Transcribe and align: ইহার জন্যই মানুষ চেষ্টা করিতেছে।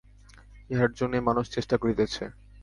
ইহার 0.69 0.91
জন্যই 0.91 1.23
মানুষ 1.29 1.45
চেষ্টা 1.51 1.75
করিতেছে। 1.77 2.23